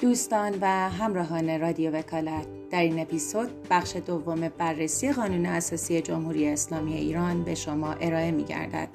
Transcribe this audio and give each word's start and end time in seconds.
دوستان 0.00 0.58
و 0.60 0.66
همراهان 0.90 1.60
رادیو 1.60 1.90
وکالت 1.90 2.46
در 2.70 2.80
این 2.80 2.98
اپیزود 2.98 3.48
بخش 3.70 3.96
دوم 3.96 4.48
بررسی 4.48 5.12
قانون 5.12 5.46
اساسی 5.46 6.00
جمهوری 6.00 6.48
اسلامی 6.48 6.94
ایران 6.94 7.42
به 7.42 7.54
شما 7.54 7.92
ارائه 7.92 8.30
می 8.30 8.44
گردد. 8.44 8.88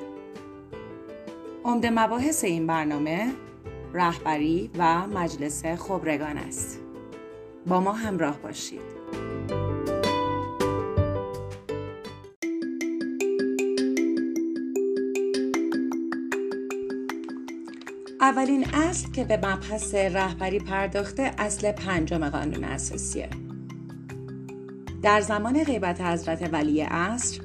عمده 1.66 1.90
مباحث 1.90 2.44
این 2.44 2.68
برنامه 2.68 3.32
رهبری 3.94 4.70
و 4.78 5.08
مجلس 5.08 5.66
خبرگان 5.66 6.38
است. 6.38 6.80
با 7.68 7.80
ما 7.80 7.92
همراه 7.92 8.38
باشید. 8.38 8.95
اولین 18.36 18.66
اصل 18.74 19.12
که 19.12 19.24
به 19.24 19.38
مبحث 19.38 19.96
رهبری 19.96 20.60
پرداخته 20.60 21.32
اصل 21.38 21.72
پنجم 21.72 22.30
قانون 22.30 22.64
اساسیه. 22.64 23.30
در 25.02 25.22
زمان 25.22 25.64
غیبت 25.64 26.02
حضرت 26.02 26.54
ولی 26.54 26.82
عصر 26.82 27.42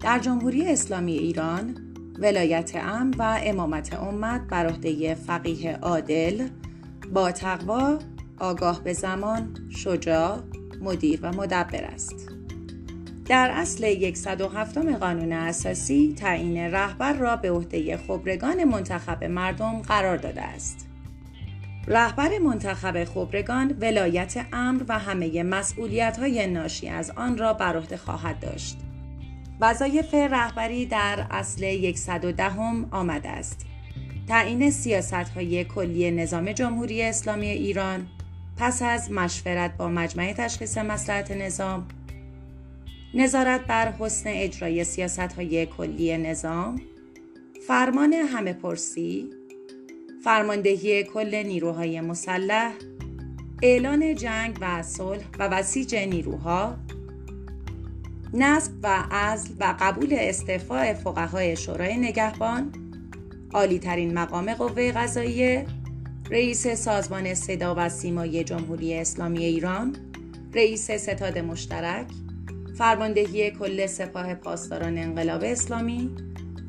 در 0.00 0.18
جمهوری 0.18 0.68
اسلامی 0.68 1.12
ایران 1.12 1.76
ولایت 2.18 2.72
ام 2.74 3.10
و 3.18 3.38
امامت 3.42 3.94
امت 3.94 4.40
بر 4.50 4.66
عهده 4.66 5.14
فقیه 5.14 5.76
عادل 5.76 6.48
با 7.12 7.32
تقوا 7.32 7.98
آگاه 8.38 8.84
به 8.84 8.92
زمان 8.92 9.56
شجاع 9.70 10.38
مدیر 10.80 11.20
و 11.22 11.32
مدبر 11.32 11.84
است. 11.84 12.35
در 13.28 13.50
اصل 13.50 14.14
107 14.14 14.78
قانون 14.78 15.32
اساسی 15.32 16.14
تعیین 16.18 16.58
رهبر 16.58 17.12
را 17.12 17.36
به 17.36 17.50
عهده 17.50 17.96
خبرگان 17.96 18.64
منتخب 18.64 19.24
مردم 19.24 19.82
قرار 19.82 20.16
داده 20.16 20.42
است. 20.42 20.88
رهبر 21.86 22.38
منتخب 22.38 23.04
خبرگان 23.04 23.76
ولایت 23.80 24.46
امر 24.52 24.82
و 24.88 24.98
همه 24.98 25.42
مسئولیت 25.42 26.18
های 26.18 26.46
ناشی 26.46 26.88
از 26.88 27.10
آن 27.10 27.38
را 27.38 27.52
بر 27.52 27.76
عهده 27.76 27.96
خواهد 27.96 28.40
داشت. 28.40 28.76
وظایف 29.60 30.14
رهبری 30.14 30.86
در 30.86 31.26
اصل 31.30 31.92
110 31.94 32.50
هم 32.50 32.88
آمده 32.90 33.28
است. 33.28 33.66
تعیین 34.28 34.70
سیاست 34.70 35.14
های 35.14 35.64
کلی 35.64 36.10
نظام 36.10 36.52
جمهوری 36.52 37.02
اسلامی 37.02 37.46
ایران 37.46 38.06
پس 38.56 38.82
از 38.82 39.10
مشورت 39.10 39.76
با 39.76 39.88
مجمع 39.88 40.32
تشخیص 40.32 40.78
مسلحت 40.78 41.30
نظام 41.30 41.88
نظارت 43.18 43.66
بر 43.66 43.92
حسن 43.92 44.30
اجرای 44.32 44.84
سیاست 44.84 45.18
های 45.18 45.66
کلی 45.66 46.18
نظام 46.18 46.80
فرمان 47.66 48.12
همه 48.12 48.52
پرسی 48.52 49.30
فرماندهی 50.24 51.04
کل 51.04 51.42
نیروهای 51.46 52.00
مسلح 52.00 52.72
اعلان 53.62 54.14
جنگ 54.14 54.58
و 54.60 54.82
صلح 54.82 55.24
و 55.38 55.48
وسیج 55.48 55.94
نیروها 55.94 56.76
نصب 58.34 58.72
و 58.82 59.04
عزل 59.10 59.54
و 59.60 59.74
قبول 59.80 60.08
استعفاء 60.18 60.94
فقهای 60.94 61.56
شورای 61.56 61.96
نگهبان 61.96 62.72
عالی 63.52 63.78
ترین 63.78 64.14
مقام 64.14 64.54
قوه 64.54 64.92
قضاییه 64.92 65.66
رئیس 66.30 66.68
سازمان 66.68 67.34
صدا 67.34 67.74
و 67.78 67.88
سیمای 67.88 68.44
جمهوری 68.44 68.94
اسلامی 68.94 69.44
ایران 69.44 69.96
رئیس 70.54 70.90
ستاد 70.90 71.38
مشترک 71.38 72.06
فرماندهی 72.78 73.50
کل 73.50 73.86
سپاه 73.86 74.34
پاسداران 74.34 74.98
انقلاب 74.98 75.44
اسلامی 75.44 76.10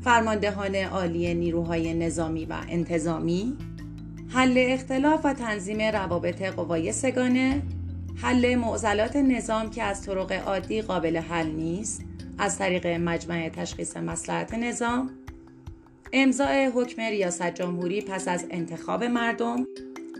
فرماندهان 0.04 0.74
عالی 0.74 1.34
نیروهای 1.34 1.94
نظامی 1.94 2.44
و 2.44 2.56
انتظامی 2.68 3.56
حل 4.28 4.54
اختلاف 4.56 5.20
و 5.24 5.32
تنظیم 5.32 5.80
روابط 5.80 6.42
قوای 6.42 6.92
سگانه 6.92 7.62
حل 8.16 8.54
معضلات 8.54 9.16
نظام 9.16 9.70
که 9.70 9.82
از 9.82 10.02
طرق 10.02 10.32
عادی 10.32 10.82
قابل 10.82 11.16
حل 11.16 11.46
نیست 11.46 12.04
از 12.38 12.58
طریق 12.58 12.86
مجمع 12.86 13.48
تشخیص 13.48 13.96
مسلحت 13.96 14.54
نظام 14.54 15.10
امضاع 16.12 16.68
حکم 16.68 17.02
ریاست 17.02 17.54
جمهوری 17.54 18.00
پس 18.00 18.28
از 18.28 18.46
انتخاب 18.50 19.04
مردم 19.04 19.66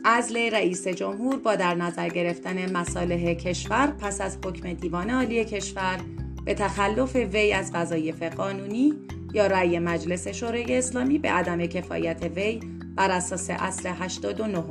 ازل 0.04 0.36
رئیس 0.36 0.88
جمهور 0.88 1.36
با 1.36 1.56
در 1.56 1.74
نظر 1.74 2.08
گرفتن 2.08 2.76
مصالح 2.76 3.34
کشور 3.34 3.86
پس 3.86 4.20
از 4.20 4.38
حکم 4.44 4.72
دیوان 4.72 5.10
عالی 5.10 5.44
کشور 5.44 5.98
به 6.44 6.54
تخلف 6.54 7.16
وی 7.16 7.52
از 7.52 7.70
وظایف 7.74 8.22
قانونی 8.22 8.94
یا 9.34 9.46
رأی 9.46 9.78
مجلس 9.78 10.28
شورای 10.28 10.78
اسلامی 10.78 11.18
به 11.18 11.30
عدم 11.30 11.66
کفایت 11.66 12.30
وی 12.36 12.60
بر 12.96 13.10
اساس 13.10 13.50
اصل 13.50 13.88
89 13.98 14.64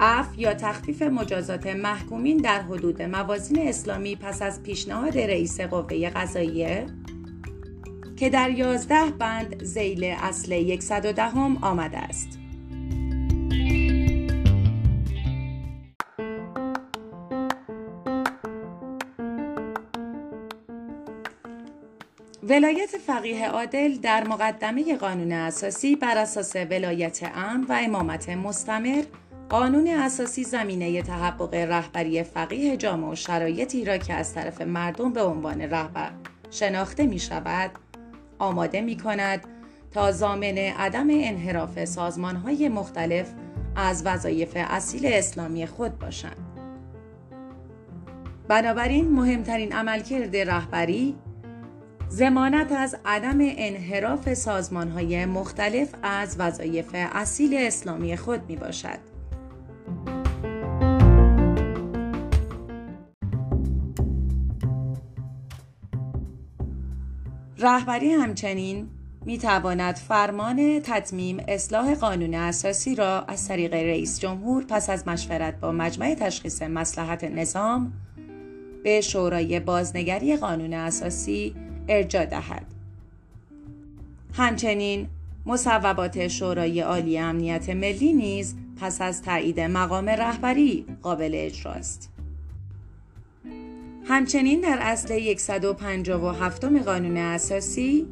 اف 0.00 0.26
یا 0.38 0.54
تخفیف 0.54 1.02
مجازات 1.02 1.66
محکومین 1.66 2.36
در 2.36 2.62
حدود 2.62 3.02
موازین 3.02 3.68
اسلامی 3.68 4.16
پس 4.16 4.42
از 4.42 4.62
پیشنهاد 4.62 5.18
رئیس 5.18 5.60
قوه 5.60 6.10
قضاییه 6.10 6.86
که 8.16 8.30
در 8.30 8.50
11 8.50 9.10
بند 9.18 9.64
زیل 9.64 10.04
اصل 10.04 10.80
110 10.80 11.22
آمده 11.62 11.98
است. 11.98 12.41
ولایت 22.52 22.90
فقیه 23.06 23.48
عادل 23.48 23.96
در 23.96 24.28
مقدمه 24.28 24.96
قانون 24.96 25.32
اساسی 25.32 25.96
بر 25.96 26.18
اساس 26.18 26.56
ولایت 26.56 27.20
ام 27.34 27.66
و 27.68 27.78
امامت 27.84 28.28
مستمر 28.28 29.02
قانون 29.48 29.88
اساسی 29.88 30.44
زمینه 30.44 31.02
تحقق 31.02 31.54
رهبری 31.54 32.22
فقیه 32.22 32.76
جامع 32.76 33.08
و 33.08 33.14
شرایطی 33.14 33.84
را 33.84 33.98
که 33.98 34.14
از 34.14 34.34
طرف 34.34 34.60
مردم 34.60 35.12
به 35.12 35.22
عنوان 35.22 35.60
رهبر 35.60 36.10
شناخته 36.50 37.06
می 37.06 37.18
شود 37.18 37.70
آماده 38.38 38.80
می 38.80 38.96
کند 38.96 39.46
تا 39.90 40.12
زامن 40.12 40.58
عدم 40.58 41.08
انحراف 41.10 41.84
سازمان 41.84 42.36
های 42.36 42.68
مختلف 42.68 43.32
از 43.76 44.06
وظایف 44.06 44.52
اصیل 44.54 45.06
اسلامی 45.06 45.66
خود 45.66 45.98
باشند. 45.98 46.36
بنابراین 48.48 49.08
مهمترین 49.08 49.72
عملکرد 49.72 50.36
رهبری 50.36 51.16
زمانت 52.14 52.72
از 52.72 52.96
عدم 53.04 53.38
انحراف 53.40 54.34
سازمان 54.34 54.88
های 54.88 55.26
مختلف 55.26 55.88
از 56.02 56.36
وظایف 56.38 56.90
اصیل 56.94 57.54
اسلامی 57.58 58.16
خود 58.16 58.40
می 58.48 58.56
باشد. 58.56 58.98
رهبری 67.58 68.12
همچنین 68.12 68.88
می 69.24 69.38
تواند 69.38 69.94
فرمان 69.96 70.80
تطمیم 70.80 71.44
اصلاح 71.48 71.94
قانون 71.94 72.34
اساسی 72.34 72.94
را 72.94 73.20
از 73.22 73.48
طریق 73.48 73.74
رئیس 73.74 74.20
جمهور 74.20 74.64
پس 74.64 74.90
از 74.90 75.08
مشورت 75.08 75.60
با 75.60 75.72
مجمع 75.72 76.14
تشخیص 76.14 76.62
مسلحت 76.62 77.24
نظام 77.24 77.92
به 78.84 79.00
شورای 79.00 79.60
بازنگری 79.60 80.36
قانون 80.36 80.74
اساسی 80.74 81.54
ارجا 81.88 82.24
دهد 82.24 82.66
همچنین 84.34 85.08
مصوبات 85.46 86.28
شورای 86.28 86.80
عالی 86.80 87.18
امنیت 87.18 87.70
ملی 87.70 88.12
نیز 88.12 88.56
پس 88.80 89.00
از 89.00 89.22
تایید 89.22 89.60
مقام 89.60 90.08
رهبری 90.08 90.86
قابل 91.02 91.30
اجراست 91.34 92.10
همچنین 94.04 94.60
در 94.60 94.78
اصل 94.80 95.36
157 95.36 96.64
قانون 96.64 97.16
اساسی 97.16 98.06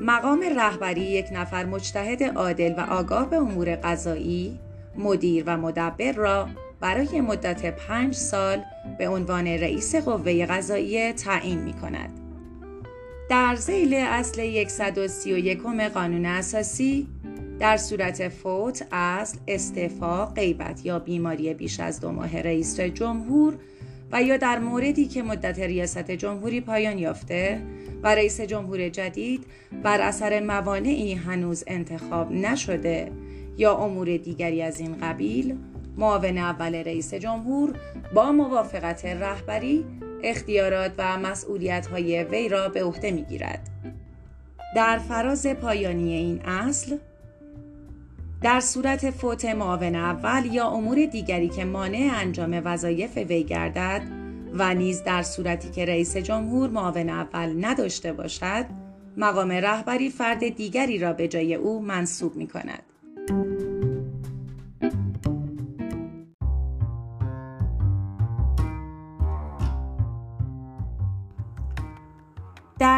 مقام 0.00 0.40
رهبری 0.56 1.00
یک 1.00 1.26
نفر 1.32 1.64
مجتهد 1.64 2.22
عادل 2.22 2.74
و 2.78 2.80
آگاه 2.80 3.30
به 3.30 3.36
امور 3.36 3.76
قضایی 3.76 4.58
مدیر 4.98 5.44
و 5.46 5.56
مدبر 5.56 6.12
را 6.12 6.48
برای 6.80 7.20
مدت 7.20 7.76
پنج 7.76 8.14
سال 8.14 8.62
به 8.98 9.08
عنوان 9.08 9.46
رئیس 9.46 9.94
قوه 9.94 10.46
قضاییه 10.46 11.12
تعیین 11.12 11.58
می 11.58 11.72
کند. 11.72 12.25
در 13.28 13.56
زیل 13.56 13.94
اصل 13.94 14.68
131 14.68 15.62
قانون 15.94 16.26
اساسی 16.26 17.06
در 17.58 17.76
صورت 17.76 18.28
فوت، 18.28 18.86
اصل، 18.92 19.38
استعفا، 19.48 20.26
غیبت 20.26 20.86
یا 20.86 20.98
بیماری 20.98 21.54
بیش 21.54 21.80
از 21.80 22.00
دو 22.00 22.12
ماه 22.12 22.42
رئیس 22.42 22.80
جمهور 22.80 23.54
و 24.12 24.22
یا 24.22 24.36
در 24.36 24.58
موردی 24.58 25.06
که 25.06 25.22
مدت 25.22 25.58
ریاست 25.58 26.10
جمهوری 26.10 26.60
پایان 26.60 26.98
یافته 26.98 27.62
و 28.02 28.14
رئیس 28.14 28.40
جمهور 28.40 28.88
جدید 28.88 29.44
بر 29.82 30.00
اثر 30.00 30.40
موانعی 30.40 31.14
هنوز 31.14 31.64
انتخاب 31.66 32.32
نشده 32.32 33.12
یا 33.58 33.74
امور 33.76 34.16
دیگری 34.16 34.62
از 34.62 34.80
این 34.80 34.96
قبیل 35.02 35.56
معاون 35.96 36.38
اول 36.38 36.74
رئیس 36.74 37.14
جمهور 37.14 37.74
با 38.14 38.32
موافقت 38.32 39.04
رهبری 39.04 39.84
اختیارات 40.22 40.92
و 40.98 41.18
مسئولیت 41.18 41.86
های 41.86 42.24
وی 42.24 42.48
را 42.48 42.68
به 42.68 42.84
عهده 42.84 43.10
می 43.10 43.24
گیرد. 43.24 43.68
در 44.76 44.98
فراز 44.98 45.46
پایانی 45.46 46.12
این 46.12 46.40
اصل 46.44 46.96
در 48.42 48.60
صورت 48.60 49.10
فوت 49.10 49.44
معاون 49.44 49.94
اول 49.94 50.46
یا 50.46 50.68
امور 50.68 51.06
دیگری 51.06 51.48
که 51.48 51.64
مانع 51.64 52.10
انجام 52.14 52.62
وظایف 52.64 53.16
وی 53.16 53.44
گردد 53.44 54.02
و 54.52 54.74
نیز 54.74 55.02
در 55.02 55.22
صورتی 55.22 55.70
که 55.70 55.84
رئیس 55.84 56.16
جمهور 56.16 56.70
معاون 56.70 57.08
اول 57.08 57.64
نداشته 57.64 58.12
باشد 58.12 58.64
مقام 59.16 59.52
رهبری 59.52 60.10
فرد 60.10 60.48
دیگری 60.48 60.98
را 60.98 61.12
به 61.12 61.28
جای 61.28 61.54
او 61.54 61.82
منصوب 61.82 62.36
می 62.36 62.46
کند. 62.46 62.82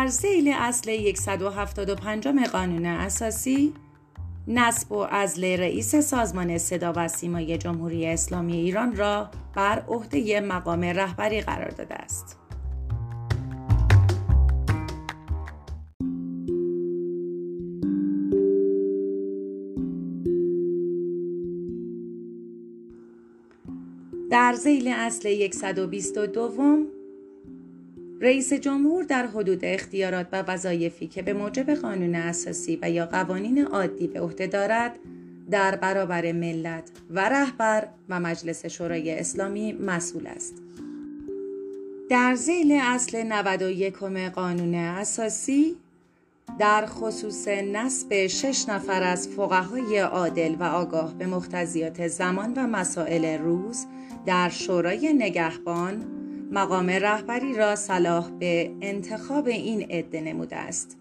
در 0.09 0.13
زیل 0.15 0.55
اصل 0.57 1.15
175 1.15 2.29
قانون 2.53 2.87
اساسی 2.87 3.75
نصب 4.47 4.93
و 4.93 4.97
ازل 5.11 5.45
رئیس 5.45 5.97
سازمان 5.97 6.59
صدا 6.59 6.93
و 6.97 7.09
سیمای 7.09 7.59
جمهوری 7.59 8.07
اسلامی 8.07 8.57
ایران 8.57 8.97
را 8.97 9.31
بر 9.55 9.85
عهده 9.89 10.41
مقام 10.41 10.81
رهبری 10.85 11.41
قرار 11.41 11.71
داده 11.71 11.95
است. 11.95 12.37
در 24.31 24.53
زیل 24.53 24.89
اصل 24.89 25.49
122 25.51 26.98
رئیس 28.21 28.53
جمهور 28.53 29.05
در 29.05 29.27
حدود 29.27 29.65
اختیارات 29.65 30.27
و 30.33 30.43
وظایفی 30.43 31.07
که 31.07 31.23
به 31.23 31.33
موجب 31.33 31.75
قانون 31.75 32.15
اساسی 32.15 32.79
و 32.83 32.91
یا 32.91 33.07
قوانین 33.07 33.65
عادی 33.65 34.07
به 34.07 34.21
عهده 34.21 34.47
دارد 34.47 34.99
در 35.51 35.77
برابر 35.77 36.33
ملت 36.33 36.91
و 37.11 37.29
رهبر 37.29 37.89
و 38.09 38.21
مجلس 38.21 38.67
شورای 38.67 39.19
اسلامی 39.19 39.73
مسئول 39.73 40.27
است. 40.27 40.55
در 42.11 42.35
زیل 42.35 42.79
اصل 42.83 43.23
91 43.23 43.95
قانون 44.35 44.75
اساسی 44.75 45.77
در 46.59 46.87
خصوص 46.87 47.49
نصب 47.49 48.27
شش 48.27 48.69
نفر 48.69 49.03
از 49.03 49.29
فقهای 49.29 49.99
عادل 49.99 50.57
و 50.61 50.65
آگاه 50.65 51.15
به 51.15 51.27
مختزیات 51.27 52.09
زمان 52.09 52.53
و 52.57 52.67
مسائل 52.67 53.39
روز 53.39 53.87
در 54.27 54.49
شورای 54.49 55.13
نگهبان 55.13 56.18
مقام 56.51 56.91
رهبری 56.91 57.55
را 57.55 57.77
صلاح 57.77 58.31
به 58.31 58.71
انتخاب 58.81 59.47
این 59.47 59.91
عده 59.91 60.21
نموده 60.21 60.57
است. 60.57 60.97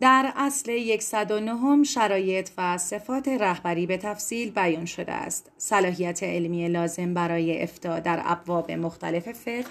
در 0.00 0.32
اصل 0.36 0.98
109 0.98 1.84
شرایط 1.84 2.50
و 2.58 2.78
صفات 2.78 3.28
رهبری 3.28 3.86
به 3.86 3.96
تفصیل 3.96 4.50
بیان 4.50 4.84
شده 4.84 5.12
است. 5.12 5.50
صلاحیت 5.58 6.22
علمی 6.22 6.68
لازم 6.68 7.14
برای 7.14 7.62
افتا 7.62 8.00
در 8.00 8.22
ابواب 8.24 8.70
مختلف 8.70 9.32
فقه، 9.32 9.64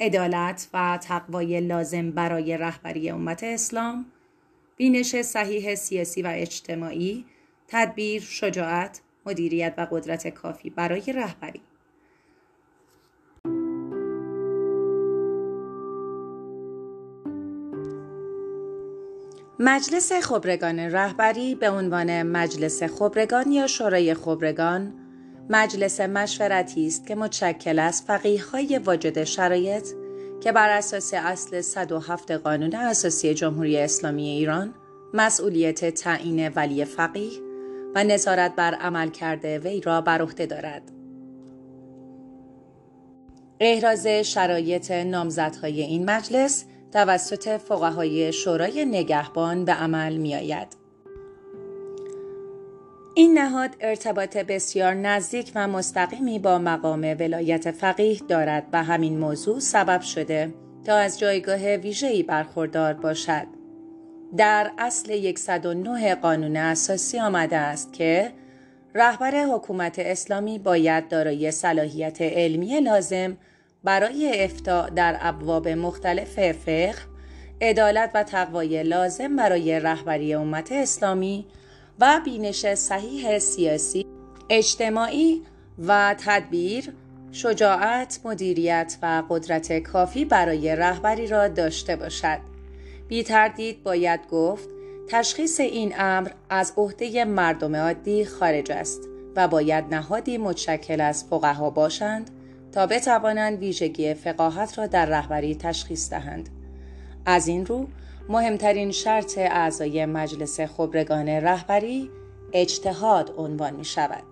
عدالت 0.00 0.68
و 0.74 0.98
تقوای 1.02 1.60
لازم 1.60 2.10
برای 2.10 2.56
رهبری 2.56 3.10
امت 3.10 3.44
اسلام، 3.44 4.06
بینش 4.76 5.22
صحیح 5.22 5.74
سیاسی 5.74 6.22
و 6.22 6.32
اجتماعی، 6.34 7.24
تدبیر، 7.68 8.22
شجاعت، 8.22 9.00
مدیریت 9.26 9.74
و 9.78 9.86
قدرت 9.90 10.28
کافی 10.28 10.70
برای 10.70 11.12
رهبری. 11.12 11.62
مجلس 19.58 20.12
خبرگان 20.12 20.78
رهبری 20.78 21.54
به 21.54 21.70
عنوان 21.70 22.22
مجلس 22.22 22.82
خبرگان 22.82 23.52
یا 23.52 23.66
شورای 23.66 24.14
خبرگان 24.14 24.94
مجلس 25.50 26.00
مشورتی 26.00 26.86
است 26.86 27.06
که 27.06 27.14
متشکل 27.14 27.78
از 27.78 28.02
فقیه 28.02 28.78
واجد 28.78 29.24
شرایط 29.24 29.86
که 30.40 30.52
بر 30.52 30.68
اساس 30.68 31.14
اصل 31.14 31.60
107 31.60 32.30
قانون 32.30 32.74
اساسی 32.74 33.34
جمهوری 33.34 33.78
اسلامی 33.78 34.28
ایران 34.28 34.74
مسئولیت 35.14 35.94
تعیین 35.94 36.48
ولی 36.48 36.84
فقیه 36.84 37.43
و 37.94 38.04
نظارت 38.04 38.56
بر 38.56 38.74
عمل 38.74 39.10
کرده 39.10 39.58
وی 39.58 39.80
را 39.80 40.00
بر 40.00 40.22
عهده 40.22 40.46
دارد. 40.46 40.82
احراز 43.60 44.06
شرایط 44.06 44.90
نامزدهای 44.90 45.82
این 45.82 46.10
مجلس 46.10 46.64
توسط 46.92 47.48
فقهای 47.48 48.32
شورای 48.32 48.84
نگهبان 48.84 49.64
به 49.64 49.72
عمل 49.72 50.16
می 50.16 50.34
آید. 50.34 50.76
این 53.16 53.38
نهاد 53.38 53.70
ارتباط 53.80 54.36
بسیار 54.36 54.94
نزدیک 54.94 55.52
و 55.54 55.68
مستقیمی 55.68 56.38
با 56.38 56.58
مقام 56.58 57.00
ولایت 57.00 57.70
فقیه 57.70 58.18
دارد 58.28 58.66
و 58.72 58.84
همین 58.84 59.18
موضوع 59.18 59.60
سبب 59.60 60.00
شده 60.00 60.54
تا 60.84 60.96
از 60.96 61.18
جایگاه 61.18 61.76
ویژه‌ای 61.76 62.22
برخوردار 62.22 62.92
باشد. 62.92 63.46
در 64.36 64.70
اصل 64.78 65.34
109 65.34 66.14
قانون 66.14 66.56
اساسی 66.56 67.20
آمده 67.20 67.56
است 67.56 67.92
که 67.92 68.32
رهبر 68.94 69.44
حکومت 69.44 69.98
اسلامی 69.98 70.58
باید 70.58 71.08
دارای 71.08 71.50
صلاحیت 71.50 72.22
علمی 72.22 72.80
لازم 72.80 73.36
برای 73.84 74.44
افتاع 74.44 74.90
در 74.90 75.16
ابواب 75.20 75.68
مختلف 75.68 76.52
فقه، 76.52 76.94
عدالت 77.60 78.10
و 78.14 78.22
تقوای 78.22 78.82
لازم 78.82 79.36
برای 79.36 79.80
رهبری 79.80 80.34
امت 80.34 80.72
اسلامی 80.72 81.46
و 82.00 82.20
بینش 82.24 82.74
صحیح 82.74 83.38
سیاسی، 83.38 84.06
اجتماعی 84.50 85.42
و 85.78 86.14
تدبیر، 86.18 86.92
شجاعت، 87.32 88.20
مدیریت 88.24 88.96
و 89.02 89.22
قدرت 89.28 89.78
کافی 89.78 90.24
برای 90.24 90.76
رهبری 90.76 91.26
را 91.26 91.48
داشته 91.48 91.96
باشد. 91.96 92.53
بی 93.08 93.22
تردید 93.22 93.82
باید 93.82 94.20
گفت 94.30 94.68
تشخیص 95.08 95.60
این 95.60 95.94
امر 95.98 96.30
از 96.50 96.72
عهده 96.76 97.24
مردم 97.24 97.76
عادی 97.76 98.24
خارج 98.24 98.72
است 98.72 99.00
و 99.36 99.48
باید 99.48 99.84
نهادی 99.94 100.38
متشکل 100.38 101.00
از 101.00 101.24
فقها 101.24 101.70
باشند 101.70 102.30
تا 102.72 102.86
بتوانند 102.86 103.58
ویژگی 103.58 104.14
فقاهت 104.14 104.78
را 104.78 104.86
در 104.86 105.06
رهبری 105.06 105.54
تشخیص 105.54 106.10
دهند. 106.10 106.48
از 107.26 107.48
این 107.48 107.66
رو 107.66 107.86
مهمترین 108.28 108.90
شرط 108.90 109.38
اعضای 109.38 110.06
مجلس 110.06 110.60
خبرگان 110.60 111.28
رهبری 111.28 112.10
اجتهاد 112.52 113.34
عنوان 113.36 113.76
می 113.76 113.84
شود. 113.84 114.22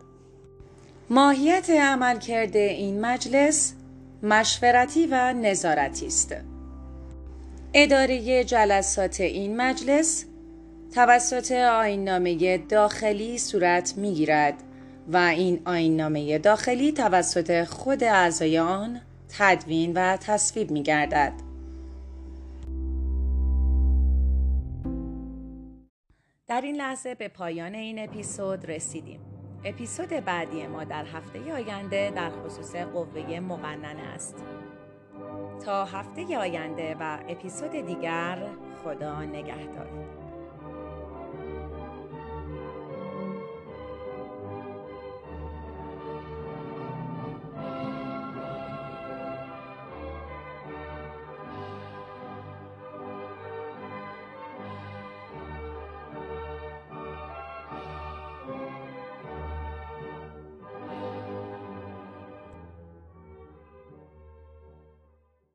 ماهیت 1.10 1.70
عمل 1.70 2.18
کرده 2.18 2.58
این 2.58 3.00
مجلس 3.00 3.74
مشورتی 4.22 5.06
و 5.10 5.32
نظارتی 5.32 6.06
است. 6.06 6.34
اداره 7.74 8.44
جلسات 8.44 9.20
این 9.20 9.56
مجلس 9.56 10.24
توسط 10.94 11.52
آیننامه 11.52 12.58
داخلی 12.58 13.38
صورت 13.38 13.94
می 13.96 14.14
گیرد 14.14 14.54
و 15.08 15.16
این 15.16 15.62
آیننامه 15.64 16.38
داخلی 16.38 16.92
توسط 16.92 17.64
خود 17.64 18.04
اعضای 18.04 18.58
آن 18.58 19.00
تدوین 19.38 19.92
و 19.92 20.16
تصویب 20.16 20.70
می 20.70 20.82
گردد. 20.82 21.32
در 26.46 26.60
این 26.60 26.76
لحظه 26.76 27.14
به 27.14 27.28
پایان 27.28 27.74
این 27.74 27.98
اپیزود 27.98 28.70
رسیدیم. 28.70 29.20
اپیزود 29.64 30.08
بعدی 30.08 30.66
ما 30.66 30.84
در 30.84 31.04
هفته 31.04 31.52
آینده 31.52 32.12
در 32.16 32.30
خصوص 32.30 32.76
قوه 32.76 33.40
مقننه 33.40 34.02
است. 34.14 34.36
تا 35.64 35.84
هفته 35.84 36.38
آینده 36.38 36.96
و 37.00 37.18
اپیزود 37.28 37.70
دیگر 37.70 38.38
خدا 38.84 39.22
نگهدار. 39.22 40.21